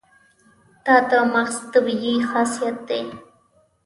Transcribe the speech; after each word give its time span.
دا 0.85 0.95
د 1.09 1.11
مغز 1.33 1.57
طبیعي 1.73 2.15
خاصیت 2.29 2.77
دی. 2.89 3.01